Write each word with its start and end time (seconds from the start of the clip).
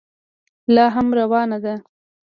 لا 0.75 0.85
هم 0.95 1.07
روانه 1.19 1.57
ده. 1.65 1.75